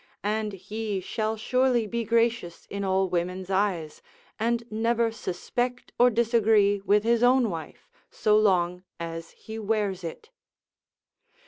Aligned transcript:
and 0.23 0.53
he 0.53 0.99
shall 0.99 1.37
surely 1.37 1.85
be 1.85 2.03
gracious 2.03 2.65
in 2.71 2.83
all 2.83 3.07
women's 3.07 3.51
eyes, 3.51 4.01
and 4.39 4.63
never 4.71 5.11
suspect 5.11 5.91
or 5.99 6.09
disagree 6.09 6.81
with 6.87 7.03
his 7.03 7.21
own 7.21 7.51
wife 7.51 7.87
so 8.09 8.35
long 8.35 8.81
as 8.99 9.29
he 9.29 9.59
wears 9.59 10.03
it. 10.03 10.29